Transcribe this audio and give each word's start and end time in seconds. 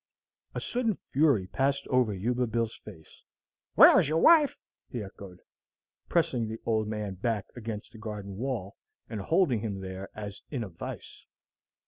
A 0.55 0.59
sudden 0.59 0.97
fury 1.11 1.45
passed 1.45 1.85
over 1.89 2.11
Yuba 2.11 2.47
Bill's 2.47 2.75
face. 2.75 3.23
"Where 3.75 3.99
is 3.99 4.09
your 4.09 4.17
wife?" 4.17 4.57
he 4.89 5.03
echoed, 5.03 5.41
pressing 6.09 6.47
the 6.47 6.57
old 6.65 6.87
man 6.87 7.13
back 7.13 7.45
against 7.55 7.91
the 7.91 7.99
garden 7.99 8.35
wall, 8.37 8.77
and 9.07 9.21
holding 9.21 9.59
him 9.59 9.79
there 9.79 10.09
as 10.15 10.41
in 10.49 10.63
a 10.63 10.69
vice. 10.69 11.27